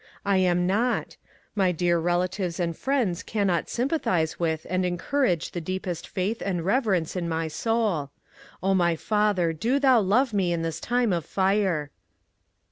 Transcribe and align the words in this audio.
I 0.25 0.37
am 0.37 0.65
not. 0.65 1.15
My 1.53 1.71
dear 1.71 1.99
relatives 1.99 2.59
and 2.59 2.75
friends 2.75 3.21
cannot 3.21 3.69
sym 3.69 3.87
126 3.87 4.39
MONCURE 4.39 4.57
DANIEL 4.57 4.57
CONWAY 4.57 4.57
pathize 4.57 4.65
with 4.65 4.73
and 4.73 4.83
encourage 5.23 5.51
the 5.51 5.61
deepest 5.61 6.07
faith 6.07 6.41
and 6.43 6.65
reverence 6.65 7.15
in 7.15 7.29
my 7.29 7.47
soul. 7.47 8.09
O 8.63 8.73
my 8.73 8.95
Father, 8.95 9.53
do 9.53 9.77
thou 9.77 9.99
love 10.01 10.33
me 10.33 10.51
in 10.51 10.63
this 10.63 10.79
time 10.79 11.13
of 11.13 11.23
fire. 11.23 11.91